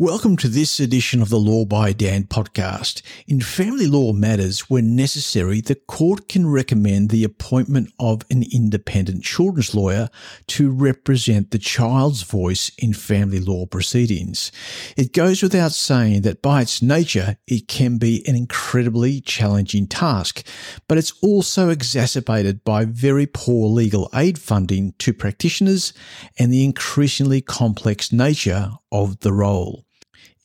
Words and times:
Welcome 0.00 0.36
to 0.36 0.48
this 0.48 0.78
edition 0.78 1.20
of 1.20 1.28
the 1.28 1.40
Law 1.40 1.64
by 1.64 1.92
Dan 1.92 2.22
podcast. 2.22 3.02
In 3.26 3.40
family 3.40 3.88
law 3.88 4.12
matters, 4.12 4.70
when 4.70 4.94
necessary, 4.94 5.60
the 5.60 5.74
court 5.74 6.28
can 6.28 6.48
recommend 6.48 7.10
the 7.10 7.24
appointment 7.24 7.92
of 7.98 8.22
an 8.30 8.44
independent 8.52 9.24
children's 9.24 9.74
lawyer 9.74 10.08
to 10.46 10.70
represent 10.70 11.50
the 11.50 11.58
child's 11.58 12.22
voice 12.22 12.70
in 12.78 12.92
family 12.92 13.40
law 13.40 13.66
proceedings. 13.66 14.52
It 14.96 15.12
goes 15.12 15.42
without 15.42 15.72
saying 15.72 16.22
that 16.22 16.42
by 16.42 16.62
its 16.62 16.80
nature, 16.80 17.36
it 17.48 17.66
can 17.66 17.98
be 17.98 18.22
an 18.28 18.36
incredibly 18.36 19.20
challenging 19.20 19.88
task, 19.88 20.46
but 20.86 20.96
it's 20.96 21.12
also 21.22 21.70
exacerbated 21.70 22.62
by 22.62 22.84
very 22.84 23.26
poor 23.26 23.68
legal 23.68 24.08
aid 24.14 24.38
funding 24.38 24.94
to 25.00 25.12
practitioners 25.12 25.92
and 26.38 26.52
the 26.52 26.64
increasingly 26.64 27.40
complex 27.40 28.12
nature 28.12 28.70
of 28.92 29.18
the 29.20 29.32
role. 29.32 29.87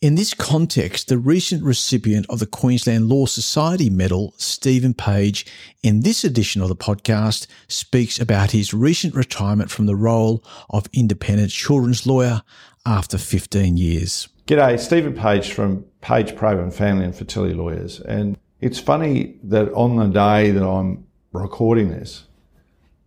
In 0.04 0.16
this 0.16 0.34
context, 0.34 1.08
the 1.08 1.18
recent 1.18 1.64
recipient 1.64 2.26
of 2.28 2.40
the 2.40 2.46
Queensland 2.46 3.08
Law 3.08 3.26
Society 3.26 3.90
Medal, 3.90 4.34
Stephen 4.36 4.94
Page, 4.94 5.46
in 5.82 6.02
this 6.02 6.26
edition 6.26 6.62
of 6.62 6.68
the 6.68 6.76
podcast, 6.76 7.48
speaks 7.70 8.20
about 8.20 8.52
his 8.52 8.74
recent 8.74 9.16
retirement 9.16 9.72
from 9.72 9.86
the 9.86 9.96
role 9.96 10.44
of 10.70 10.90
independent 10.92 11.52
children's 11.52 12.06
lawyer 12.06 12.42
after 12.86 13.18
15 13.18 13.78
years. 13.78 14.28
G'day, 14.46 14.78
Stephen 14.78 15.14
Page 15.14 15.54
from 15.54 15.86
Page 16.02 16.36
Provan 16.36 16.74
Family 16.74 17.06
and 17.06 17.16
Fertility 17.16 17.54
Lawyers. 17.54 18.02
And 18.02 18.38
it's 18.60 18.82
funny 18.82 19.38
that 19.44 19.72
on 19.72 19.96
the 19.96 20.08
day 20.08 20.52
that 20.52 20.68
I'm 20.68 21.08
recording 21.32 21.92
this, 21.92 22.26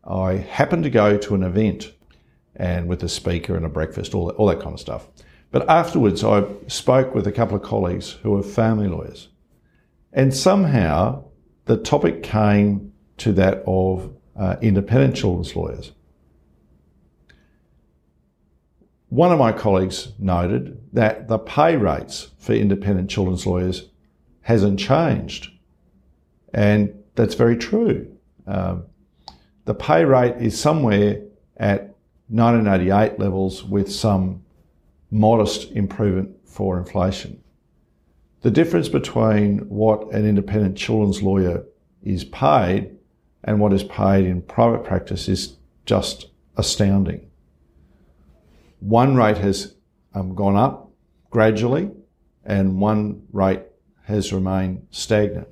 I 0.03 0.37
happened 0.37 0.85
to 0.85 0.91
go 0.91 1.19
to 1.19 1.35
an 1.35 1.43
event 1.43 1.93
and 2.55 2.89
with 2.89 3.03
a 3.03 3.09
speaker 3.11 3.55
and 3.55 3.67
a 3.67 3.69
breakfast, 3.69 4.15
all 4.15 4.29
that, 4.29 4.37
all 4.37 4.47
that 4.47 4.61
kind 4.61 4.73
of 4.73 4.81
stuff. 4.81 5.09
But 5.51 5.69
afterwards, 5.69 6.25
I 6.25 6.45
spoke 6.67 7.15
with 7.15 7.27
a 7.27 7.33
couple 7.33 7.57
of 7.57 7.63
colleagues 7.63 8.13
who 8.23 8.37
are 8.37 8.43
family 8.43 8.89
lawyers. 8.89 9.29
And 10.13 10.35
somehow 10.35 11.25
the 11.66 11.77
topic 11.77 12.23
came 12.23 12.93
to 13.19 13.33
that 13.33 13.63
of 13.66 14.15
uh, 14.37 14.57
independent 14.61 15.16
children's 15.16 15.55
lawyers. 15.55 15.93
One 19.09 19.33
of 19.33 19.38
my 19.38 19.53
colleagues 19.53 20.13
noted 20.19 20.80
that 20.93 21.29
the 21.29 21.38
pay 21.38 21.77
rates 21.77 22.31
for 22.38 22.53
independent 22.53 23.09
children's 23.09 23.47
lawyers 23.47 23.88
hasn't 24.43 24.81
changed. 24.81 25.51
And 26.53 27.03
that's 27.15 27.35
very 27.35 27.57
true. 27.57 28.16
Um, 28.47 28.85
the 29.65 29.75
pay 29.75 30.05
rate 30.05 30.37
is 30.37 30.59
somewhere 30.59 31.23
at 31.57 31.95
1988 32.29 33.19
levels 33.19 33.65
with 33.65 33.93
some 33.93 34.45
modest 35.10 35.71
improvement 35.73 36.37
for 36.45 36.79
inflation. 36.79 37.43
The 38.43 38.51
difference 38.51 38.88
between 38.88 39.59
what 39.68 40.13
an 40.13 40.26
independent 40.26 40.76
children's 40.76 41.23
lawyer 41.23 41.65
is 42.02 42.24
paid 42.24 42.96
and 43.45 43.60
what 43.60 43.73
is 43.73 43.85
paid 43.85 44.26
in 44.26 44.43
private 44.43 44.85
practice 44.85 45.29
is 45.29 45.57
just 45.85 46.26
astounding. 46.57 47.29
One 48.80 49.16
rate 49.16 49.38
has 49.38 49.74
um, 50.15 50.35
gone 50.35 50.57
up 50.57 50.90
gradually 51.30 51.91
and 52.45 52.80
one 52.80 53.23
rate 53.32 53.63
has 54.04 54.32
remained 54.32 54.87
stagnant. 54.91 55.48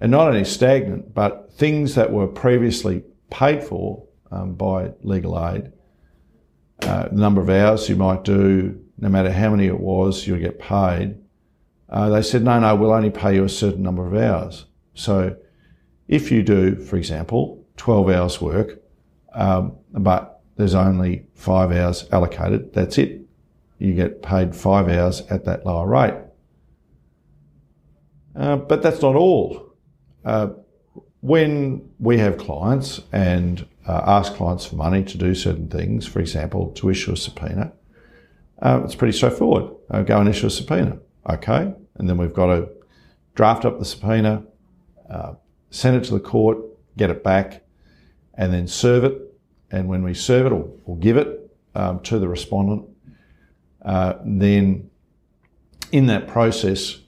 And 0.00 0.10
not 0.10 0.28
only 0.28 0.44
stagnant, 0.44 1.14
but 1.14 1.52
things 1.54 1.94
that 1.94 2.12
were 2.12 2.26
previously 2.26 3.04
paid 3.30 3.64
for 3.64 4.04
um, 4.30 4.54
by 4.54 4.92
legal 5.02 5.42
aid 5.48 5.72
uh, 6.82 7.08
the 7.08 7.16
number 7.16 7.40
of 7.40 7.48
hours 7.48 7.88
you 7.88 7.96
might 7.96 8.24
do, 8.24 8.80
no 8.98 9.08
matter 9.08 9.32
how 9.32 9.50
many 9.50 9.66
it 9.66 9.80
was, 9.80 10.26
you'll 10.26 10.38
get 10.38 10.58
paid. 10.58 11.16
Uh, 11.88 12.08
they 12.10 12.22
said, 12.22 12.42
no, 12.42 12.58
no, 12.58 12.74
we'll 12.74 12.92
only 12.92 13.10
pay 13.10 13.34
you 13.34 13.44
a 13.44 13.48
certain 13.48 13.82
number 13.82 14.06
of 14.06 14.14
hours. 14.14 14.66
So 14.94 15.36
if 16.08 16.30
you 16.30 16.42
do, 16.42 16.76
for 16.76 16.96
example, 16.96 17.64
12 17.76 18.10
hours 18.10 18.40
work, 18.40 18.82
um, 19.32 19.76
but 19.92 20.42
there's 20.56 20.74
only 20.74 21.26
five 21.34 21.72
hours 21.72 22.06
allocated, 22.12 22.72
that's 22.72 22.98
it. 22.98 23.20
You 23.78 23.94
get 23.94 24.22
paid 24.22 24.54
five 24.54 24.88
hours 24.88 25.22
at 25.30 25.44
that 25.44 25.66
lower 25.66 25.86
rate. 25.86 26.14
Uh, 28.36 28.56
but 28.56 28.82
that's 28.82 29.02
not 29.02 29.14
all. 29.14 29.74
Uh, 30.24 30.48
when 31.20 31.88
we 31.98 32.18
have 32.18 32.36
clients 32.38 33.00
and 33.12 33.66
uh, 33.86 34.02
ask 34.06 34.34
clients 34.34 34.64
for 34.64 34.76
money 34.76 35.04
to 35.04 35.18
do 35.18 35.34
certain 35.34 35.68
things, 35.68 36.06
for 36.06 36.20
example, 36.20 36.70
to 36.72 36.88
issue 36.88 37.12
a 37.12 37.16
subpoena, 37.16 37.72
uh, 38.62 38.80
it's 38.84 38.94
pretty 38.94 39.16
straightforward. 39.16 39.74
Uh, 39.90 40.02
go 40.02 40.18
and 40.18 40.28
issue 40.28 40.46
a 40.46 40.50
subpoena. 40.50 40.98
Okay. 41.28 41.74
And 41.96 42.08
then 42.08 42.16
we've 42.16 42.32
got 42.32 42.46
to 42.46 42.68
draft 43.34 43.64
up 43.64 43.78
the 43.78 43.84
subpoena, 43.84 44.44
uh, 45.10 45.34
send 45.70 45.96
it 45.96 46.04
to 46.04 46.14
the 46.14 46.20
court, 46.20 46.58
get 46.96 47.10
it 47.10 47.22
back, 47.22 47.62
and 48.34 48.52
then 48.52 48.66
serve 48.66 49.04
it. 49.04 49.20
And 49.70 49.88
when 49.88 50.02
we 50.02 50.14
serve 50.14 50.46
it 50.46 50.52
or, 50.52 50.70
or 50.84 50.96
give 50.96 51.16
it 51.16 51.50
um, 51.74 52.00
to 52.00 52.18
the 52.18 52.28
respondent, 52.28 52.88
uh, 53.84 54.14
then 54.24 54.90
in 55.92 56.06
that 56.06 56.26
process, 56.26 56.98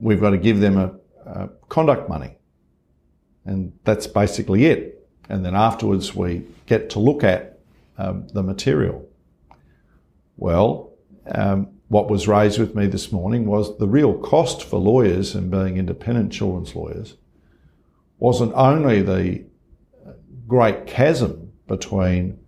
we've 0.00 0.20
got 0.20 0.30
to 0.30 0.38
give 0.38 0.60
them 0.60 0.78
a, 0.78 0.94
a 1.26 1.48
conduct 1.68 2.08
money. 2.08 2.36
And 3.44 3.72
that's 3.84 4.06
basically 4.06 4.66
it 4.66 4.99
and 5.30 5.44
then 5.44 5.54
afterwards 5.54 6.14
we 6.14 6.44
get 6.66 6.90
to 6.90 6.98
look 6.98 7.24
at 7.24 7.58
um, 7.98 8.26
the 8.28 8.42
material. 8.42 9.08
Well, 10.36 10.92
um, 11.26 11.68
what 11.88 12.08
was 12.08 12.28
raised 12.28 12.58
with 12.58 12.74
me 12.74 12.86
this 12.86 13.12
morning 13.12 13.46
was 13.46 13.76
the 13.78 13.88
real 13.88 14.14
cost 14.18 14.62
for 14.62 14.78
lawyers 14.78 15.34
and 15.34 15.50
being 15.50 15.76
independent 15.76 16.32
children's 16.32 16.74
lawyers 16.74 17.16
wasn't 18.18 18.52
only 18.54 19.02
the 19.02 19.44
great 20.46 20.86
chasm 20.86 21.52
between 21.66 22.38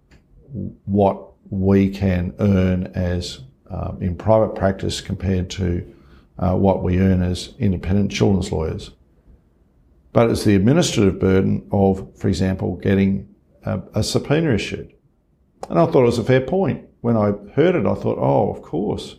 what 0.85 1.33
we 1.51 1.89
can 1.89 2.35
earn 2.39 2.87
as 2.95 3.41
um, 3.71 3.99
in 4.01 4.15
private 4.17 4.55
practice 4.55 5.01
compared 5.01 5.49
to 5.49 5.95
uh, 6.39 6.55
what 6.55 6.83
we 6.83 6.99
earn 6.99 7.23
as 7.23 7.55
independent 7.59 8.11
children's 8.11 8.53
lawyers 8.53 8.91
but 10.13 10.31
it's 10.31 10.45
the 10.45 10.55
administrative 10.55 11.19
burden 11.19 11.67
of, 11.73 12.17
for 12.17 12.29
example, 12.29 12.77
getting 12.77 13.35
a, 13.65 13.81
a 13.95 14.03
subpoena 14.03 14.53
issued. 14.53 14.93
And 15.69 15.79
I 15.79 15.87
thought 15.87 16.03
it 16.03 16.07
was 16.07 16.19
a 16.19 16.25
fair 16.25 16.41
point. 16.41 16.87
When 17.01 17.17
I 17.17 17.33
heard 17.55 17.75
it, 17.75 17.87
I 17.87 17.95
thought, 17.95 18.19
oh, 18.19 18.53
of 18.53 18.63
course. 18.63 19.17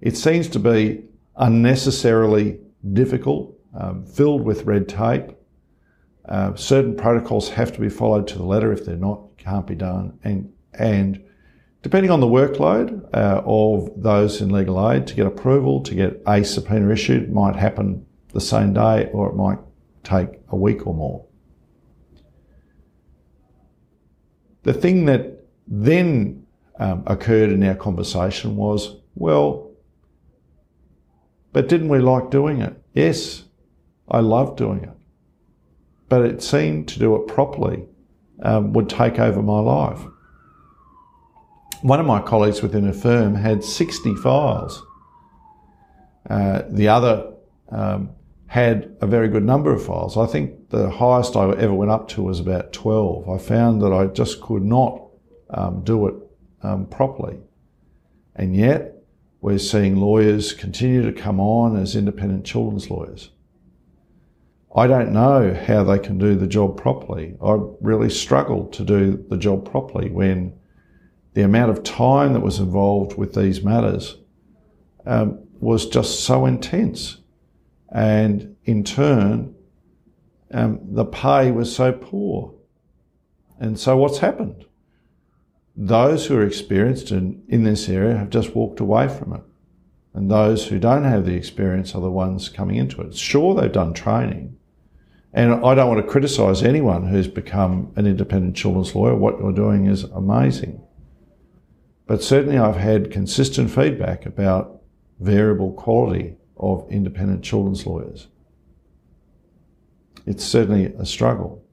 It 0.00 0.16
seems 0.16 0.48
to 0.48 0.58
be 0.58 1.04
unnecessarily 1.36 2.60
difficult, 2.92 3.58
um, 3.78 4.04
filled 4.04 4.42
with 4.42 4.64
red 4.64 4.88
tape. 4.88 5.30
Uh, 6.28 6.54
certain 6.54 6.96
protocols 6.96 7.48
have 7.50 7.72
to 7.72 7.80
be 7.80 7.88
followed 7.88 8.28
to 8.28 8.38
the 8.38 8.44
letter. 8.44 8.72
If 8.72 8.84
they're 8.84 8.96
not, 8.96 9.36
can't 9.36 9.66
be 9.66 9.74
done. 9.74 10.18
And, 10.24 10.52
and 10.74 11.22
depending 11.82 12.10
on 12.10 12.20
the 12.20 12.26
workload 12.26 13.08
uh, 13.14 13.42
of 13.44 13.90
those 13.96 14.40
in 14.40 14.50
legal 14.50 14.90
aid, 14.90 15.06
to 15.08 15.14
get 15.14 15.26
approval, 15.26 15.82
to 15.82 15.94
get 15.94 16.22
a 16.26 16.44
subpoena 16.44 16.90
issued, 16.90 17.32
might 17.32 17.56
happen 17.56 18.06
the 18.32 18.40
same 18.40 18.72
day 18.72 19.10
or 19.12 19.28
it 19.28 19.34
might 19.34 19.58
take 20.04 20.28
a 20.48 20.56
week 20.56 20.86
or 20.86 20.94
more. 20.94 21.24
The 24.62 24.72
thing 24.72 25.06
that 25.06 25.44
then 25.66 26.46
um, 26.78 27.04
occurred 27.06 27.50
in 27.50 27.62
our 27.64 27.74
conversation 27.74 28.56
was, 28.56 28.96
well, 29.14 29.70
but 31.52 31.68
didn't 31.68 31.88
we 31.88 31.98
like 31.98 32.30
doing 32.30 32.60
it? 32.60 32.74
Yes, 32.94 33.44
I 34.08 34.20
love 34.20 34.56
doing 34.56 34.84
it. 34.84 34.90
But 36.08 36.22
it 36.22 36.42
seemed 36.42 36.88
to 36.88 36.98
do 36.98 37.14
it 37.16 37.28
properly 37.28 37.86
um, 38.42 38.72
would 38.72 38.88
take 38.88 39.18
over 39.18 39.42
my 39.42 39.60
life. 39.60 40.00
One 41.82 42.00
of 42.00 42.06
my 42.06 42.20
colleagues 42.20 42.62
within 42.62 42.88
a 42.88 42.92
firm 42.92 43.34
had 43.34 43.62
60 43.62 44.14
files. 44.16 44.82
Uh, 46.28 46.62
the 46.68 46.88
other 46.88 47.34
um, 47.70 48.10
had 48.46 48.96
a 49.00 49.06
very 49.06 49.28
good 49.28 49.44
number 49.44 49.72
of 49.72 49.84
files. 49.84 50.16
I 50.16 50.26
think 50.26 50.70
the 50.70 50.90
highest 50.90 51.36
I 51.36 51.50
ever 51.52 51.74
went 51.74 51.90
up 51.90 52.08
to 52.08 52.22
was 52.22 52.40
about 52.40 52.72
12. 52.72 53.28
I 53.28 53.38
found 53.38 53.82
that 53.82 53.92
I 53.92 54.06
just 54.06 54.40
could 54.40 54.62
not 54.62 55.02
um, 55.50 55.82
do 55.82 56.06
it 56.06 56.14
um, 56.62 56.86
properly. 56.86 57.38
And 58.36 58.54
yet, 58.54 58.94
we're 59.40 59.58
seeing 59.58 59.96
lawyers 59.96 60.52
continue 60.52 61.02
to 61.02 61.12
come 61.12 61.38
on 61.38 61.76
as 61.76 61.94
independent 61.94 62.44
children's 62.44 62.90
lawyers. 62.90 63.30
I 64.74 64.86
don't 64.86 65.12
know 65.12 65.54
how 65.54 65.84
they 65.84 65.98
can 65.98 66.18
do 66.18 66.34
the 66.34 66.48
job 66.48 66.76
properly. 66.76 67.36
I 67.44 67.58
really 67.80 68.10
struggled 68.10 68.72
to 68.72 68.84
do 68.84 69.24
the 69.28 69.36
job 69.36 69.70
properly 69.70 70.10
when 70.10 70.58
the 71.34 71.42
amount 71.42 71.70
of 71.70 71.84
time 71.84 72.32
that 72.32 72.40
was 72.40 72.58
involved 72.58 73.16
with 73.16 73.34
these 73.34 73.62
matters 73.62 74.16
um, 75.06 75.40
was 75.60 75.86
just 75.86 76.20
so 76.20 76.46
intense. 76.46 77.18
And 77.94 78.56
in 78.64 78.84
turn, 78.84 79.54
um, 80.50 80.80
the 80.82 81.06
pay 81.06 81.50
was 81.50 81.74
so 81.74 81.92
poor. 81.92 82.52
And 83.58 83.80
so 83.80 83.96
what's 83.96 84.18
happened? 84.18 84.66
those 85.76 86.26
who 86.26 86.36
are 86.36 86.46
experienced 86.46 87.10
in, 87.10 87.42
in 87.48 87.64
this 87.64 87.88
area 87.88 88.16
have 88.16 88.30
just 88.30 88.54
walked 88.54 88.80
away 88.80 89.08
from 89.08 89.32
it. 89.32 89.42
And 90.12 90.30
those 90.30 90.68
who 90.68 90.78
don't 90.78 91.04
have 91.04 91.26
the 91.26 91.34
experience 91.34 91.94
are 91.94 92.00
the 92.00 92.10
ones 92.10 92.48
coming 92.48 92.76
into 92.76 93.00
it. 93.02 93.16
Sure, 93.16 93.54
they've 93.54 93.72
done 93.72 93.92
training. 93.92 94.56
And 95.32 95.52
I 95.64 95.74
don't 95.74 95.88
want 95.88 96.00
to 96.00 96.10
criticise 96.10 96.62
anyone 96.62 97.08
who's 97.08 97.26
become 97.26 97.92
an 97.96 98.06
independent 98.06 98.54
children's 98.54 98.94
lawyer. 98.94 99.16
What 99.16 99.40
you're 99.40 99.52
doing 99.52 99.86
is 99.86 100.04
amazing. 100.04 100.80
But 102.06 102.22
certainly 102.22 102.56
I've 102.56 102.76
had 102.76 103.10
consistent 103.10 103.72
feedback 103.72 104.26
about 104.26 104.82
variable 105.18 105.72
quality 105.72 106.36
of 106.56 106.86
independent 106.90 107.44
children's 107.44 107.86
lawyers. 107.86 108.28
It's 110.26 110.44
certainly 110.44 110.86
a 110.98 111.04
struggle. 111.04 111.64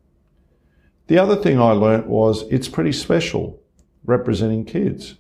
The 1.07 1.17
other 1.17 1.35
thing 1.35 1.59
I 1.59 1.71
learnt 1.71 2.07
was 2.07 2.43
it's 2.43 2.67
pretty 2.67 2.91
special 2.91 3.61
representing 4.03 4.65
kids. 4.65 5.15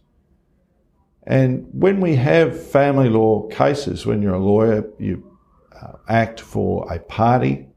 And 1.23 1.67
when 1.71 2.01
we 2.01 2.15
have 2.15 2.67
family 2.67 3.09
law 3.09 3.47
cases, 3.49 4.05
when 4.05 4.21
you're 4.21 4.33
a 4.33 4.39
lawyer, 4.39 4.89
you 4.97 5.37
uh, 5.79 5.93
act 6.07 6.39
for 6.39 6.91
a 6.91 6.99
party 6.99 7.67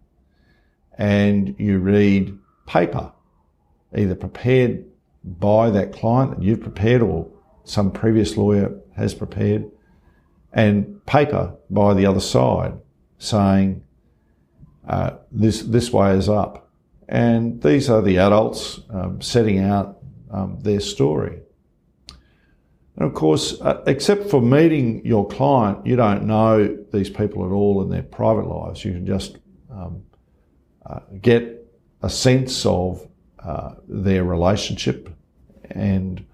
and 0.96 1.54
you 1.58 1.78
read 1.78 2.38
paper, 2.66 3.12
either 3.96 4.14
prepared 4.14 4.84
by 5.24 5.70
that 5.70 5.92
client 5.92 6.36
that 6.36 6.42
you've 6.42 6.60
prepared 6.60 7.02
or 7.02 7.30
some 7.64 7.90
previous 7.90 8.36
lawyer 8.36 8.74
has 8.96 9.14
prepared, 9.14 9.70
and 10.54 11.04
paper 11.04 11.54
by 11.68 11.92
the 11.92 12.06
other 12.06 12.20
side 12.20 12.72
saying 13.18 13.82
uh, 14.88 15.10
this 15.32 15.62
this 15.62 15.92
way 15.92 16.16
is 16.16 16.28
up, 16.28 16.70
and 17.08 17.60
these 17.62 17.90
are 17.90 18.00
the 18.00 18.18
adults 18.18 18.80
um, 18.90 19.20
setting 19.20 19.58
out 19.58 19.98
um, 20.30 20.58
their 20.60 20.80
story. 20.80 21.40
And 22.96 23.04
of 23.04 23.14
course, 23.14 23.60
uh, 23.60 23.82
except 23.86 24.30
for 24.30 24.40
meeting 24.40 25.04
your 25.04 25.26
client, 25.26 25.84
you 25.84 25.96
don't 25.96 26.24
know 26.24 26.78
these 26.92 27.10
people 27.10 27.44
at 27.44 27.50
all 27.50 27.82
in 27.82 27.88
their 27.88 28.04
private 28.04 28.46
lives. 28.46 28.84
You 28.84 28.92
can 28.92 29.06
just 29.06 29.38
um, 29.70 30.04
uh, 30.86 31.00
get 31.20 31.66
a 32.02 32.10
sense 32.10 32.64
of 32.64 33.08
uh, 33.42 33.74
their 33.88 34.22
relationship 34.22 35.08
and 35.70 36.24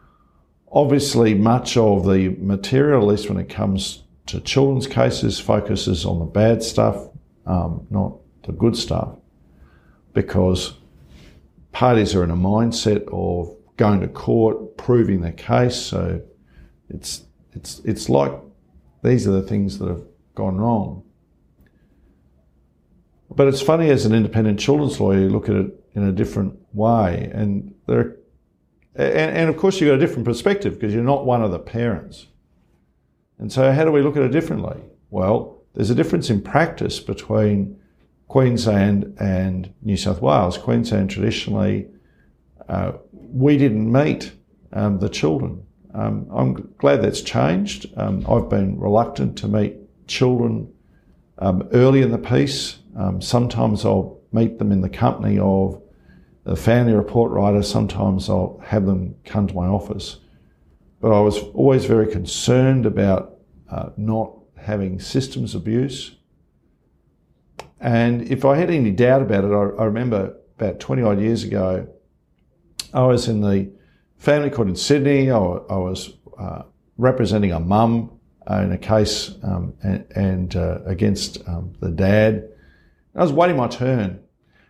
obviously 0.71 1.35
much 1.35 1.77
of 1.77 2.05
the 2.05 2.29
material, 2.41 3.03
at 3.03 3.09
least 3.09 3.29
when 3.29 3.39
it 3.39 3.49
comes 3.49 4.03
to 4.27 4.41
children's 4.41 4.87
cases, 4.87 5.41
focuses 5.41 6.05
on 6.05 6.19
the 6.19 6.25
bad 6.25 6.63
stuff, 6.63 7.09
um, 7.47 7.87
not 7.91 8.17
the 8.45 8.53
good 8.53 8.77
stuff, 8.77 9.17
because 10.13 10.75
parties 11.73 12.15
are 12.15 12.25
in 12.25 12.31
a 12.31 12.37
mindset 12.37 13.07
of 13.13 13.57
going 13.77 14.01
to 14.01 14.09
court, 14.09 14.77
proving 14.77 15.21
their 15.21 15.33
case. 15.33 15.77
So 15.77 16.21
it's 16.89 17.25
it's 17.53 17.81
it's 17.85 18.09
like 18.09 18.33
these 19.03 19.27
are 19.27 19.33
the 19.33 19.43
things 19.43 19.79
that 19.79 19.89
have 19.89 20.05
gone 20.35 20.59
wrong. 20.59 21.03
But 23.35 23.47
it's 23.47 23.63
funny 23.63 23.91
as 23.91 24.07
an 24.07 24.15
independent 24.15 24.59
children's 24.59 25.01
lawyer, 25.01 25.21
you 25.21 25.29
look 25.29 25.49
at 25.49 25.55
it 25.55 25.73
in 25.95 26.03
a 26.03 26.13
different 26.13 26.59
way, 26.73 27.31
and 27.33 27.75
there, 27.87 28.17
and, 28.95 29.37
and 29.37 29.51
of 29.51 29.57
course 29.57 29.81
you've 29.81 29.89
got 29.89 29.95
a 29.95 29.99
different 29.99 30.25
perspective 30.25 30.75
because 30.75 30.93
you're 30.93 31.05
not 31.05 31.25
one 31.25 31.43
of 31.43 31.51
the 31.51 31.59
parents. 31.59 32.27
And 33.41 33.51
so, 33.51 33.73
how 33.73 33.87
do 33.87 33.91
we 33.91 34.03
look 34.03 34.19
at 34.19 34.23
it 34.23 34.33
differently? 34.33 34.79
Well, 35.09 35.63
there's 35.73 35.89
a 35.89 35.95
difference 35.95 36.29
in 36.29 36.43
practice 36.43 37.01
between 37.01 37.81
Queensland 38.29 39.17
and 39.19 39.73
New 39.81 39.97
South 39.97 40.21
Wales. 40.21 40.59
Queensland 40.59 41.09
traditionally, 41.09 41.89
uh, 42.69 42.93
we 43.13 43.57
didn't 43.57 43.91
meet 43.91 44.33
um, 44.75 44.99
the 44.99 45.09
children. 45.09 45.65
Um, 45.95 46.29
I'm 46.31 46.75
glad 46.77 47.03
that's 47.03 47.23
changed. 47.23 47.87
Um, 47.97 48.27
I've 48.29 48.51
been 48.51 48.79
reluctant 48.79 49.39
to 49.39 49.49
meet 49.49 49.77
children 50.07 50.71
um, 51.39 51.67
early 51.73 52.03
in 52.03 52.11
the 52.11 52.19
piece. 52.19 52.79
Um, 52.95 53.23
sometimes 53.23 53.87
I'll 53.87 54.21
meet 54.33 54.59
them 54.59 54.71
in 54.71 54.83
the 54.83 54.91
company 54.91 55.39
of 55.39 55.81
the 56.45 56.57
family 56.57 56.93
report 56.93 57.33
writer. 57.33 57.63
Sometimes 57.63 58.29
I'll 58.29 58.61
have 58.67 58.85
them 58.85 59.15
come 59.25 59.47
to 59.47 59.55
my 59.55 59.67
office. 59.67 60.19
But 61.00 61.12
I 61.12 61.20
was 61.20 61.38
always 61.55 61.85
very 61.85 62.06
concerned 62.06 62.87
about 62.87 63.38
uh, 63.70 63.91
not 63.97 64.37
having 64.56 65.00
systems 65.00 65.55
abuse. 65.55 66.17
And 67.81 68.23
if 68.31 68.44
I 68.44 68.56
had 68.56 68.70
any 68.70 68.91
doubt 68.91 69.23
about 69.23 69.44
it, 69.44 69.52
I, 69.52 69.82
I 69.82 69.85
remember 69.87 70.37
about 70.58 70.81
20 70.81 71.02
odd 71.02 71.20
years 71.20 71.44
ago, 71.44 71.88
I 72.93 73.02
was 73.05 73.29
in 73.29 73.41
the 73.41 73.73
family 74.19 74.50
court 74.50 74.69
in 74.69 74.76
Sydney. 74.76 75.31
I, 75.31 75.37
I 75.37 75.76
was 75.76 76.12
uh, 76.38 76.62
representing 76.99 77.52
a 77.52 77.61
mum 77.61 78.20
in 78.58 78.73
a 78.73 78.79
case 78.79 79.35
um, 79.43 79.75
and, 79.82 80.05
and 80.14 80.56
uh, 80.56 80.81
against 80.85 81.38
um, 81.47 81.73
the 81.81 81.91
dad. 81.91 82.49
I 83.14 83.23
was 83.23 83.32
waiting 83.32 83.56
my 83.56 83.69
turn. 83.69 84.20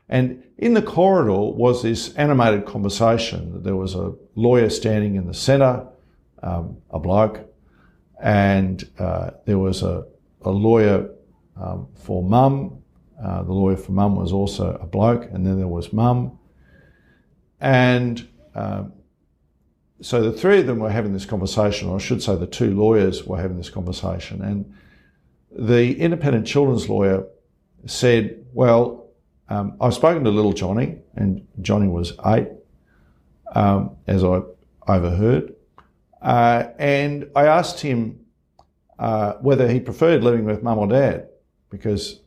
And 0.08 0.42
in 0.58 0.74
the 0.74 0.82
corridor 0.82 1.52
was 1.52 1.82
this 1.82 2.12
animated 2.14 2.66
conversation. 2.66 3.62
There 3.62 3.76
was 3.76 3.94
a 3.94 4.12
lawyer 4.34 4.68
standing 4.68 5.14
in 5.14 5.26
the 5.26 5.34
centre, 5.34 5.86
um, 6.42 6.78
a 6.90 6.98
bloke, 6.98 7.40
and 8.22 8.88
uh, 8.98 9.31
there 9.46 9.58
was 9.58 9.82
a, 9.82 10.04
a 10.42 10.50
lawyer 10.50 11.10
um, 11.60 11.88
for 11.94 12.22
mum. 12.22 12.82
Uh, 13.22 13.42
the 13.42 13.52
lawyer 13.52 13.76
for 13.76 13.92
mum 13.92 14.16
was 14.16 14.32
also 14.32 14.78
a 14.81 14.87
bloke, 14.87 15.25
and 15.32 15.46
then 15.46 15.58
there 15.58 15.69
was 15.69 15.92
mum. 15.92 16.38
And 17.60 18.26
um, 18.54 18.92
so 20.00 20.22
the 20.22 20.32
three 20.32 20.60
of 20.60 20.66
them 20.66 20.78
were 20.78 20.90
having 20.90 21.12
this 21.12 21.26
conversation, 21.26 21.88
or 21.88 21.96
I 21.96 21.98
should 21.98 22.22
say 22.22 22.37
the 22.37 22.46
two 22.46 22.75
lawyers 22.75 23.25
were 23.25 23.40
having 23.40 23.58
this 23.58 23.69
conversation. 23.69 24.42
And 24.42 24.75
the 25.50 25.98
independent 25.98 26.46
children's 26.46 26.88
lawyer 26.88 27.26
said, 27.87 28.44
Well, 28.52 29.10
um, 29.48 29.76
I've 29.81 29.94
spoken 29.94 30.25
to 30.25 30.31
little 30.31 30.52
Johnny, 30.52 30.98
and 31.14 31.46
Johnny 31.60 31.88
was 31.88 32.14
eight, 32.26 32.48
um, 33.54 33.96
as 34.06 34.25
I 34.25 34.40
overheard. 34.88 35.54
Uh, 36.20 36.64
and 36.78 37.31
I 37.34 37.46
asked 37.46 37.81
him 37.81 38.20
uh, 38.99 39.34
whether 39.34 39.69
he 39.69 39.81
preferred 39.81 40.22
living 40.22 40.44
with 40.44 40.62
mum 40.62 40.78
or 40.78 40.87
dad, 40.87 41.28
because 41.70 42.20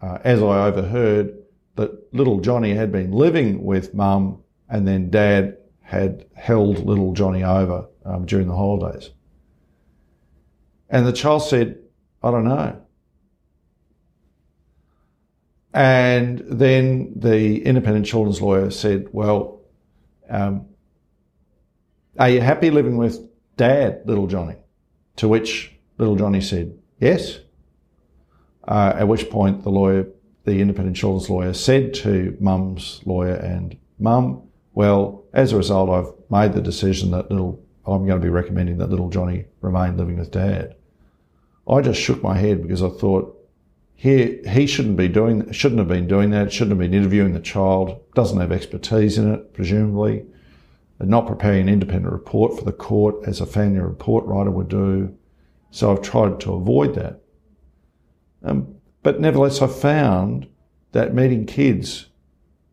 uh, 0.00 0.18
as 0.24 0.42
I 0.42 0.66
overheard, 0.66 1.38
that 1.76 2.12
little 2.12 2.40
Johnny 2.40 2.74
had 2.74 2.92
been 2.92 3.12
living 3.12 3.64
with 3.64 3.94
mum 3.94 4.42
and 4.68 4.86
then 4.86 5.10
dad 5.10 5.58
had 5.82 6.26
held 6.34 6.84
little 6.84 7.12
Johnny 7.12 7.44
over 7.44 7.86
um, 8.04 8.26
during 8.26 8.48
the 8.48 8.56
holidays. 8.56 9.10
And 10.88 11.06
the 11.06 11.12
child 11.12 11.42
said, 11.42 11.78
I 12.22 12.30
don't 12.30 12.44
know. 12.44 12.80
And 15.72 16.38
then 16.46 17.12
the 17.16 17.64
independent 17.64 18.06
children's 18.06 18.40
lawyer 18.40 18.70
said, 18.70 19.08
Well, 19.10 19.60
um, 20.30 20.66
are 22.18 22.30
you 22.30 22.40
happy 22.40 22.70
living 22.70 22.96
with 22.96 23.20
dad, 23.56 24.02
little 24.04 24.26
Johnny? 24.26 24.56
To 25.16 25.28
which 25.28 25.74
little 25.98 26.16
Johnny 26.16 26.40
said, 26.40 26.76
Yes. 27.00 27.40
Uh, 28.66 28.94
at 28.96 29.08
which 29.08 29.28
point 29.28 29.62
the 29.62 29.70
lawyer, 29.70 30.06
the 30.44 30.60
independent 30.60 30.96
children's 30.96 31.28
lawyer, 31.28 31.52
said 31.52 31.92
to 31.94 32.36
mum's 32.40 33.00
lawyer 33.04 33.34
and 33.34 33.76
mum, 33.98 34.42
well, 34.72 35.24
as 35.32 35.52
a 35.52 35.56
result, 35.56 35.90
I've 35.90 36.12
made 36.30 36.54
the 36.54 36.62
decision 36.62 37.10
that 37.10 37.30
little, 37.30 37.62
I'm 37.86 38.06
going 38.06 38.20
to 38.20 38.24
be 38.24 38.30
recommending 38.30 38.78
that 38.78 38.90
little 38.90 39.10
Johnny 39.10 39.44
remain 39.60 39.96
living 39.96 40.18
with 40.18 40.30
dad. 40.30 40.76
I 41.68 41.80
just 41.80 42.00
shook 42.00 42.22
my 42.22 42.36
head 42.38 42.62
because 42.62 42.82
I 42.82 42.88
thought, 42.88 43.32
he, 43.96 44.40
he 44.48 44.66
shouldn't 44.66 44.96
be 44.96 45.08
doing, 45.08 45.50
shouldn't 45.52 45.78
have 45.78 45.88
been 45.88 46.08
doing 46.08 46.30
that, 46.30 46.52
shouldn't 46.52 46.72
have 46.72 46.78
been 46.78 46.98
interviewing 46.98 47.32
the 47.32 47.40
child, 47.40 48.00
doesn't 48.14 48.40
have 48.40 48.50
expertise 48.50 49.18
in 49.18 49.32
it, 49.32 49.54
presumably, 49.54 50.24
not 51.00 51.26
preparing 51.26 51.62
an 51.62 51.68
independent 51.68 52.12
report 52.12 52.58
for 52.58 52.64
the 52.64 52.72
court 52.72 53.16
as 53.26 53.40
a 53.40 53.46
family 53.46 53.80
report 53.80 54.24
writer 54.26 54.50
would 54.50 54.68
do. 54.68 55.16
So 55.70 55.90
I've 55.90 56.02
tried 56.02 56.40
to 56.40 56.54
avoid 56.54 56.94
that. 56.94 57.20
Um, 58.42 58.76
but 59.02 59.20
nevertheless, 59.20 59.60
I 59.60 59.66
found 59.66 60.46
that 60.92 61.14
meeting 61.14 61.46
kids 61.46 62.06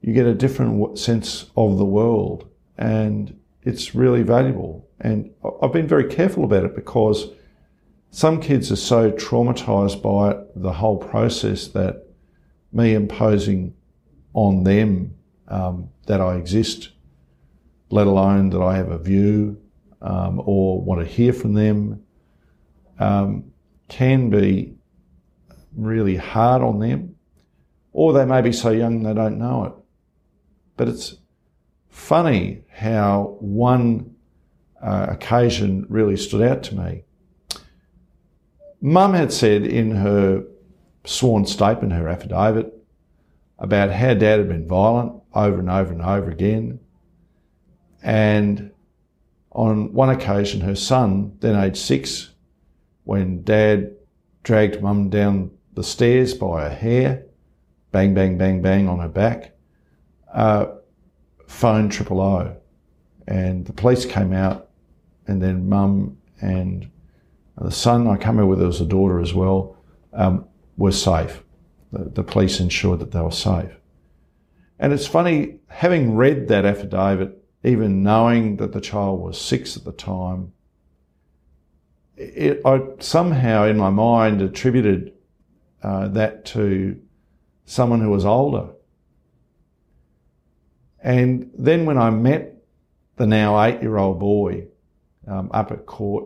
you 0.02 0.14
get 0.14 0.26
a 0.26 0.34
different 0.34 0.98
sense 0.98 1.52
of 1.56 1.78
the 1.78 1.86
world 1.86 2.50
and 2.78 3.40
it's 3.64 3.94
really 3.94 4.24
valuable. 4.24 4.88
And 5.00 5.32
I've 5.62 5.74
been 5.74 5.88
very 5.88 6.06
careful 6.06 6.44
about 6.44 6.66
it 6.66 6.76
because 6.76 7.28
some 8.10 8.42
kids 8.42 8.72
are 8.72 8.78
so 8.78 9.12
traumatized 9.12 10.02
by 10.02 10.32
it, 10.32 10.62
the 10.62 10.74
whole 10.74 10.98
process 10.98 11.68
that 11.70 12.08
me 12.74 12.94
imposing 12.94 13.76
on 14.34 14.64
them 14.64 15.16
um, 15.48 15.90
that 16.08 16.20
I 16.20 16.36
exist, 16.36 16.90
let 17.92 18.08
alone 18.08 18.50
that 18.52 18.62
I 18.62 18.78
have 18.78 18.90
a 18.90 18.98
view 18.98 19.62
um, 20.02 20.42
or 20.44 20.82
want 20.82 21.02
to 21.02 21.08
hear 21.08 21.34
from 21.34 21.54
them, 21.54 22.04
um, 23.00 23.52
can 23.88 24.30
be 24.30 24.76
really 25.76 26.16
hard 26.16 26.62
on 26.62 26.80
them. 26.80 27.16
Or 27.94 28.14
they 28.14 28.26
may 28.26 28.42
be 28.42 28.54
so 28.54 28.70
young 28.70 29.04
they 29.04 29.14
don't 29.14 29.38
know 29.38 29.66
it. 29.66 29.74
But 30.78 30.88
it's 30.88 31.18
funny 31.90 32.64
how 32.72 33.38
one 33.40 34.16
uh, 34.82 35.08
occasion 35.10 35.86
really 35.90 36.18
stood 36.18 36.42
out 36.42 36.64
to 36.64 36.76
me. 36.76 37.04
Mum 38.82 39.14
had 39.14 39.32
said 39.32 39.64
in 39.64 39.92
her 39.98 40.44
sworn 41.06 41.46
statement, 41.46 41.94
her 41.94 42.08
affidavit, 42.08 42.74
about 43.60 43.92
how 43.92 44.14
dad 44.14 44.40
had 44.40 44.48
been 44.48 44.68
violent 44.68 45.22
over 45.36 45.60
and 45.60 45.70
over 45.70 45.92
and 45.92 46.02
over 46.02 46.32
again. 46.32 46.80
And 48.02 48.72
on 49.52 49.94
one 49.94 50.10
occasion, 50.10 50.62
her 50.62 50.76
son, 50.76 51.38
then 51.40 51.56
aged 51.56 51.78
six, 51.78 52.32
when 53.04 53.44
dad 53.44 53.92
dragged 54.44 54.82
mum 54.82 55.10
down 55.10 55.52
the 55.74 55.84
stairs 55.84 56.34
by 56.34 56.64
her 56.64 56.76
hair, 56.76 57.26
bang, 57.92 58.14
bang, 58.14 58.38
bang, 58.38 58.62
bang 58.62 58.88
on 58.88 59.00
her 59.00 59.10
back, 59.10 59.54
uh, 60.34 60.68
phoned 61.48 61.92
triple 61.92 62.22
O. 62.22 62.56
And 63.28 63.66
the 63.66 63.74
police 63.74 64.06
came 64.06 64.34
out, 64.34 64.70
and 65.28 65.42
then 65.42 65.70
mum 65.70 66.18
and 66.42 66.90
the 67.58 67.72
son, 67.72 68.08
I 68.08 68.16
can't 68.16 68.36
remember 68.36 68.48
whether 68.48 68.64
it 68.64 68.68
was 68.68 68.82
a 68.82 68.86
daughter 68.86 69.20
as 69.20 69.34
well, 69.34 69.76
um, 70.14 70.46
were 70.78 70.92
safe. 70.92 71.44
The, 71.92 72.06
the 72.06 72.24
police 72.24 72.60
ensured 72.60 73.00
that 73.00 73.12
they 73.12 73.22
were 73.22 73.32
safe. 73.32 73.72
And 74.80 74.94
it's 74.94 75.06
funny, 75.06 75.60
having 75.68 76.16
read 76.16 76.48
that 76.48 76.66
affidavit, 76.66 77.41
even 77.64 78.04
knowing 78.04 78.58
that 78.58 78.74
the 78.74 78.82
child 78.82 79.20
was 79.20 79.40
six 79.40 79.78
at 79.78 79.84
the 79.84 79.92
time, 79.92 80.54
it, 82.18 82.62
I 82.66 82.82
somehow 83.00 83.66
in 83.66 83.78
my 83.78 83.90
mind 83.90 84.42
attributed 84.42 85.14
uh, 85.84 86.08
that 86.10 86.46
to 86.46 87.00
someone 87.66 88.02
who 88.02 88.10
was 88.10 88.26
older. 88.26 88.70
And 91.04 91.52
then 91.58 91.86
when 91.86 91.98
I 91.98 92.10
met 92.12 92.64
the 93.16 93.26
now 93.26 93.62
eight 93.64 93.82
year 93.82 93.98
old 93.98 94.20
boy 94.20 94.68
um, 95.28 95.50
up 95.54 95.72
at 95.72 95.86
court, 95.86 96.26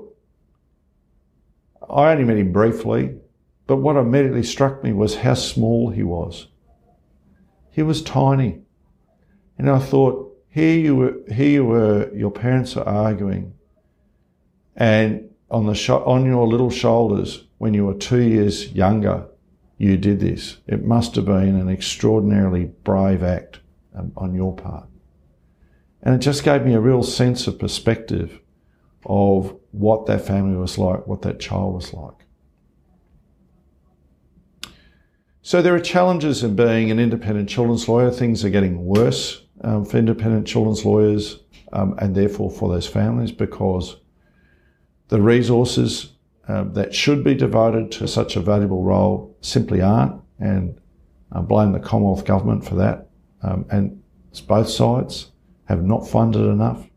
I 1.89 2.11
only 2.11 2.23
met 2.23 2.37
him 2.37 2.51
briefly, 2.51 3.15
but 3.67 3.77
what 3.77 3.95
immediately 3.95 4.43
struck 4.43 4.83
me 4.83 4.91
was 4.91 5.15
how 5.15 5.35
small 5.35 5.91
he 5.91 6.03
was. 6.03 6.47
He 7.71 7.83
was 7.83 8.01
tiny. 8.01 8.61
And 9.57 9.69
I 9.69 9.79
thought, 9.79 10.24
here 10.55 10.79
you 10.79 10.95
were, 10.95 11.15
here 11.33 11.49
you 11.49 11.65
were, 11.65 12.09
your 12.15 12.31
parents 12.31 12.77
are 12.77 12.87
arguing, 12.87 13.53
and 14.77 15.29
on 15.51 15.65
the 15.65 15.93
on 15.93 16.25
your 16.25 16.47
little 16.47 16.69
shoulders, 16.69 17.43
when 17.57 17.73
you 17.73 17.85
were 17.85 17.93
two 17.93 18.21
years 18.21 18.71
younger, 18.71 19.27
you 19.77 19.97
did 19.97 20.21
this. 20.21 20.59
It 20.65 20.85
must 20.85 21.15
have 21.15 21.25
been 21.25 21.59
an 21.59 21.67
extraordinarily 21.67 22.71
brave 22.85 23.21
act 23.21 23.59
um, 23.93 24.13
on 24.15 24.33
your 24.33 24.55
part. 24.55 24.87
And 26.01 26.15
it 26.15 26.19
just 26.19 26.45
gave 26.45 26.65
me 26.65 26.73
a 26.73 26.79
real 26.79 27.03
sense 27.03 27.47
of 27.47 27.59
perspective 27.59 28.39
of 29.05 29.57
what 29.71 30.05
that 30.05 30.25
family 30.25 30.55
was 30.55 30.77
like, 30.77 31.05
what 31.05 31.21
that 31.23 31.41
child 31.41 31.73
was 31.73 31.93
like. 31.93 32.25
So 35.41 35.61
there 35.61 35.75
are 35.75 35.81
challenges 35.81 36.45
in 36.45 36.55
being 36.55 36.91
an 36.91 36.99
independent 36.99 37.49
children's 37.49 37.89
lawyer. 37.89 38.09
Things 38.09 38.45
are 38.45 38.49
getting 38.49 38.85
worse 38.85 39.44
um, 39.61 39.85
for 39.85 39.97
independent 39.97 40.47
children's 40.47 40.85
lawyers 40.85 41.39
um, 41.73 41.95
and 41.99 42.15
therefore 42.15 42.51
for 42.51 42.69
those 42.69 42.87
families 42.87 43.31
because 43.31 43.97
the 45.07 45.21
resources 45.21 46.13
um, 46.47 46.73
that 46.73 46.93
should 46.93 47.23
be 47.23 47.33
devoted 47.33 47.91
to 47.91 48.07
such 48.07 48.35
a 48.35 48.39
valuable 48.39 48.83
role 48.83 49.35
simply 49.41 49.81
aren't. 49.81 50.21
And 50.39 50.79
I 51.31 51.41
blame 51.41 51.71
the 51.71 51.79
Commonwealth 51.79 52.25
Government 52.25 52.65
for 52.65 52.75
that. 52.75 53.09
Um, 53.41 53.65
and 53.69 54.01
both 54.47 54.69
sides 54.69 55.31
have 55.65 55.83
not 55.83 56.07
funded 56.07 56.41
enough. 56.41 56.87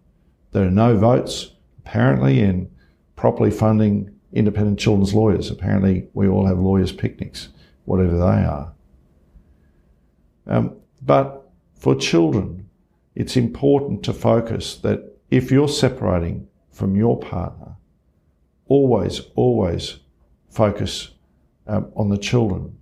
There 0.52 0.66
are 0.66 0.70
no 0.70 0.96
votes 0.96 1.52
apparently 1.78 2.40
in 2.40 2.70
properly 3.16 3.50
funding 3.50 4.14
independent 4.32 4.78
children's 4.78 5.14
lawyers. 5.14 5.50
Apparently, 5.50 6.08
we 6.12 6.28
all 6.28 6.46
have 6.46 6.58
lawyers' 6.58 6.92
picnics, 6.92 7.48
whatever 7.84 8.16
they 8.16 8.44
are. 8.44 8.72
Um, 10.46 10.76
but 11.02 11.47
for 11.78 11.94
children, 11.94 12.68
it's 13.14 13.36
important 13.36 14.02
to 14.04 14.12
focus 14.12 14.76
that 14.76 15.16
if 15.30 15.50
you're 15.50 15.68
separating 15.68 16.48
from 16.70 16.96
your 16.96 17.18
partner, 17.18 17.76
always, 18.66 19.20
always 19.34 19.98
focus 20.50 21.10
um, 21.66 21.90
on 21.94 22.08
the 22.08 22.18
children. 22.18 22.76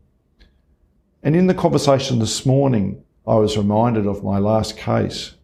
And 1.22 1.36
in 1.36 1.46
the 1.46 1.54
conversation 1.54 2.18
this 2.18 2.46
morning, 2.46 3.02
I 3.26 3.34
was 3.34 3.56
reminded 3.56 4.06
of 4.06 4.24
my 4.24 4.38
last 4.38 4.76
case. 4.76 5.34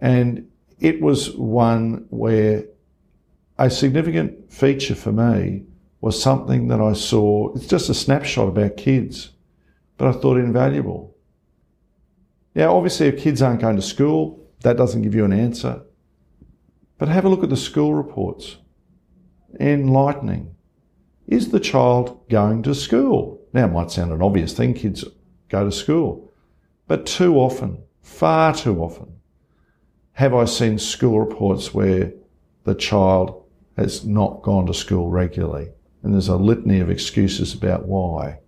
And 0.00 0.48
it 0.78 1.00
was 1.00 1.34
one 1.34 2.06
where 2.10 2.64
a 3.58 3.70
significant 3.70 4.52
feature 4.52 4.94
for 4.94 5.10
me 5.10 5.64
was 6.00 6.22
something 6.22 6.68
that 6.68 6.80
I 6.80 6.92
saw. 6.92 7.52
It's 7.54 7.66
just 7.66 7.88
a 7.88 7.94
snapshot 7.94 8.48
about 8.48 8.76
kids, 8.76 9.30
but 9.96 10.06
I 10.08 10.12
thought 10.12 10.36
invaluable. 10.36 11.16
Now, 12.58 12.74
obviously, 12.76 13.06
if 13.06 13.20
kids 13.20 13.40
aren't 13.40 13.60
going 13.60 13.76
to 13.76 13.82
school, 13.82 14.44
that 14.62 14.76
doesn't 14.76 15.02
give 15.02 15.14
you 15.14 15.24
an 15.24 15.32
answer. 15.32 15.80
But 16.98 17.06
have 17.06 17.24
a 17.24 17.28
look 17.28 17.44
at 17.44 17.50
the 17.50 17.56
school 17.56 17.94
reports. 17.94 18.56
Enlightening. 19.60 20.56
Is 21.28 21.50
the 21.50 21.60
child 21.60 22.28
going 22.28 22.64
to 22.64 22.74
school? 22.74 23.40
Now, 23.52 23.66
it 23.66 23.72
might 23.72 23.92
sound 23.92 24.10
an 24.10 24.22
obvious 24.22 24.54
thing, 24.54 24.74
kids 24.74 25.04
go 25.48 25.64
to 25.64 25.70
school. 25.70 26.32
But 26.88 27.06
too 27.06 27.36
often, 27.36 27.84
far 28.02 28.52
too 28.52 28.82
often, 28.82 29.20
have 30.14 30.34
I 30.34 30.44
seen 30.44 30.80
school 30.80 31.20
reports 31.20 31.72
where 31.72 32.12
the 32.64 32.74
child 32.74 33.44
has 33.76 34.04
not 34.04 34.42
gone 34.42 34.66
to 34.66 34.74
school 34.74 35.10
regularly? 35.10 35.68
And 36.02 36.12
there's 36.12 36.26
a 36.26 36.34
litany 36.34 36.80
of 36.80 36.90
excuses 36.90 37.54
about 37.54 37.86
why. 37.86 38.40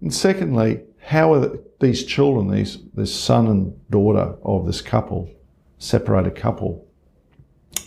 And 0.00 0.14
secondly, 0.14 0.84
how 1.08 1.32
are 1.32 1.58
these 1.80 2.04
children, 2.04 2.50
these, 2.50 2.76
this 2.92 3.14
son 3.14 3.46
and 3.46 3.90
daughter 3.90 4.36
of 4.42 4.66
this 4.66 4.82
couple, 4.82 5.30
separated 5.78 6.34
couple, 6.34 6.86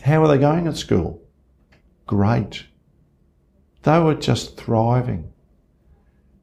how 0.02 0.24
are 0.24 0.28
they 0.28 0.40
going 0.40 0.66
at 0.66 0.76
school? 0.76 1.22
Great. 2.08 2.66
They 3.84 4.00
were 4.00 4.16
just 4.16 4.58
thriving. 4.58 5.32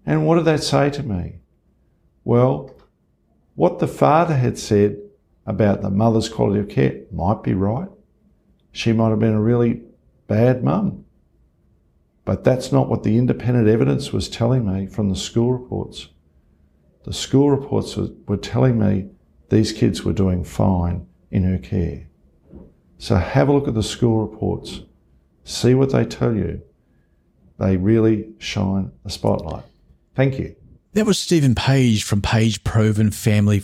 And 0.06 0.24
what 0.24 0.36
did 0.36 0.44
that 0.44 0.62
say 0.62 0.88
to 0.90 1.02
me? 1.02 1.40
Well, 2.22 2.72
what 3.56 3.80
the 3.80 3.88
father 3.88 4.36
had 4.36 4.56
said 4.56 4.98
about 5.46 5.82
the 5.82 5.90
mother's 5.90 6.28
quality 6.28 6.60
of 6.60 6.68
care 6.68 7.00
might 7.10 7.42
be 7.42 7.54
right. 7.54 7.88
She 8.70 8.92
might 8.92 9.10
have 9.10 9.18
been 9.18 9.34
a 9.34 9.40
really 9.40 9.82
bad 10.28 10.62
mum. 10.62 11.06
But 12.24 12.44
that's 12.44 12.70
not 12.70 12.88
what 12.88 13.02
the 13.02 13.18
independent 13.18 13.66
evidence 13.66 14.12
was 14.12 14.28
telling 14.28 14.64
me 14.64 14.86
from 14.86 15.08
the 15.08 15.16
school 15.16 15.52
reports. 15.52 16.10
The 17.08 17.14
school 17.14 17.50
reports 17.50 17.96
were 18.26 18.36
telling 18.36 18.78
me 18.78 19.08
these 19.48 19.72
kids 19.72 20.04
were 20.04 20.12
doing 20.12 20.44
fine 20.44 21.06
in 21.30 21.42
her 21.44 21.56
care. 21.56 22.06
So 22.98 23.16
have 23.16 23.48
a 23.48 23.52
look 23.54 23.66
at 23.66 23.72
the 23.72 23.82
school 23.82 24.26
reports. 24.26 24.82
See 25.42 25.72
what 25.72 25.90
they 25.90 26.04
tell 26.04 26.36
you. 26.36 26.60
They 27.58 27.78
really 27.78 28.34
shine 28.36 28.92
a 29.06 29.10
spotlight. 29.10 29.64
Thank 30.14 30.38
you. 30.38 30.54
That 30.92 31.06
was 31.06 31.18
Stephen 31.18 31.54
Page 31.54 32.04
from 32.04 32.20
Page 32.20 32.62
Provan 32.62 33.14
Family. 33.14 33.62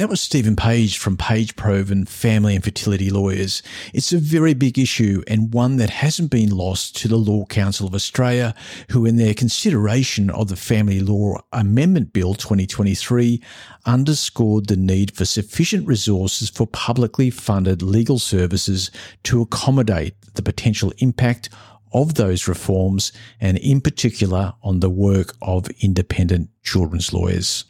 That 0.00 0.08
was 0.08 0.22
Stephen 0.22 0.56
Page 0.56 0.96
from 0.96 1.18
Page 1.18 1.56
Provan 1.56 2.08
Family 2.08 2.54
and 2.54 2.64
Fertility 2.64 3.10
Lawyers. 3.10 3.62
It's 3.92 4.14
a 4.14 4.18
very 4.18 4.54
big 4.54 4.78
issue 4.78 5.22
and 5.26 5.52
one 5.52 5.76
that 5.76 5.90
hasn't 5.90 6.30
been 6.30 6.56
lost 6.56 6.96
to 7.02 7.08
the 7.08 7.18
Law 7.18 7.44
Council 7.44 7.86
of 7.86 7.94
Australia, 7.94 8.54
who, 8.92 9.04
in 9.04 9.16
their 9.16 9.34
consideration 9.34 10.30
of 10.30 10.48
the 10.48 10.56
Family 10.56 11.00
Law 11.00 11.42
Amendment 11.52 12.14
Bill 12.14 12.32
2023, 12.32 13.42
underscored 13.84 14.68
the 14.68 14.76
need 14.76 15.14
for 15.14 15.26
sufficient 15.26 15.86
resources 15.86 16.48
for 16.48 16.66
publicly 16.66 17.28
funded 17.28 17.82
legal 17.82 18.18
services 18.18 18.90
to 19.24 19.42
accommodate 19.42 20.14
the 20.32 20.42
potential 20.42 20.94
impact 21.00 21.50
of 21.92 22.14
those 22.14 22.48
reforms 22.48 23.12
and 23.38 23.58
in 23.58 23.82
particular 23.82 24.54
on 24.62 24.80
the 24.80 24.88
work 24.88 25.36
of 25.42 25.68
independent 25.82 26.48
children's 26.62 27.12
lawyers. 27.12 27.69